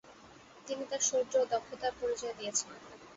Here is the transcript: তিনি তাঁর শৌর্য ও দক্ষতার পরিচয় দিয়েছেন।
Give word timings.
তিনি 0.67 0.83
তাঁর 0.89 1.01
শৌর্য 1.01 1.33
ও 1.37 1.49
দক্ষতার 1.51 1.93
পরিচয় 2.01 2.35
দিয়েছেন। 2.39 2.69